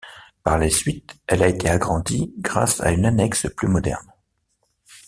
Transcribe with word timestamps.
Par 0.43 0.57
la 0.57 0.67
suite, 0.71 1.15
elle 1.27 1.43
a 1.43 1.47
été 1.47 1.69
agrandie 1.69 2.33
grâce 2.39 2.81
à 2.81 2.89
une 2.89 3.05
annexe 3.05 3.45
plus 3.55 3.67
moderne. 3.67 4.11